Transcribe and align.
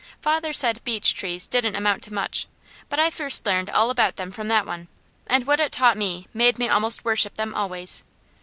Father 0.19 0.51
said 0.51 0.83
beech 0.83 1.13
trees 1.13 1.45
didn't 1.45 1.75
amount 1.75 2.01
to 2.01 2.11
much; 2.11 2.47
but 2.89 2.97
I 2.97 3.11
first 3.11 3.45
learned 3.45 3.69
all 3.69 3.91
about 3.91 4.15
them 4.15 4.31
from 4.31 4.47
that 4.47 4.65
one, 4.65 4.87
and 5.27 5.45
what 5.45 5.59
it 5.59 5.71
taught 5.71 5.95
me 5.95 6.27
made 6.33 6.57
me 6.57 6.67
almost 6.67 7.05
worship 7.05 7.35
them 7.35 7.53
always. 7.53 8.03